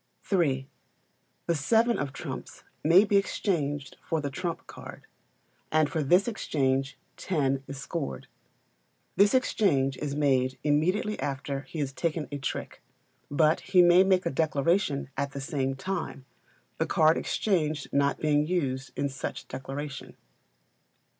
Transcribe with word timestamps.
iii. 0.33 0.67
The 1.45 1.53
seven 1.53 1.99
of 1.99 2.11
trumps 2.11 2.63
may 2.83 3.03
be 3.03 3.17
exchanged 3.17 3.97
for 4.03 4.19
the 4.19 4.31
trump 4.31 4.65
card, 4.65 5.05
and 5.71 5.91
for 5.91 6.01
this 6.01 6.27
exchange 6.27 6.97
ten 7.17 7.63
is 7.67 7.77
scored. 7.77 8.25
This 9.15 9.35
exchange 9.35 9.97
is 9.97 10.15
made 10.15 10.57
immediately 10.63 11.19
after 11.19 11.61
he 11.69 11.77
has 11.77 11.93
taken 11.93 12.27
a 12.31 12.39
trick, 12.39 12.81
but 13.29 13.59
he 13.59 13.83
may 13.83 14.03
make 14.03 14.25
a 14.25 14.31
declaration 14.31 15.11
at 15.17 15.33
the 15.33 15.39
same 15.39 15.75
time, 15.75 16.25
the 16.79 16.87
card 16.87 17.15
exchanged 17.15 17.87
not 17.93 18.17
being 18.19 18.47
used 18.47 18.91
in 18.97 19.07
such 19.07 19.47
declaration. 19.47 20.17